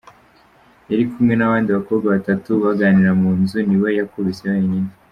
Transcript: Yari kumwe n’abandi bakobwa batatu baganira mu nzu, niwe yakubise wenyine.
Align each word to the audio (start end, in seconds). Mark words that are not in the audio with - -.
Yari 0.89 1.03
kumwe 1.11 1.33
n’abandi 1.37 1.67
bakobwa 1.77 2.05
batatu 2.15 2.49
baganira 2.63 3.11
mu 3.21 3.29
nzu, 3.39 3.57
niwe 3.67 3.89
yakubise 3.99 4.43
wenyine. 4.53 4.89